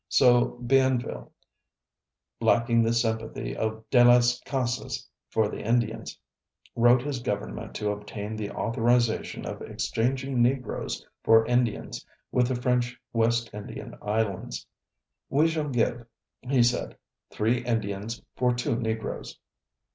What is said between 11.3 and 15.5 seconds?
Indians with the French West Indian islands. "We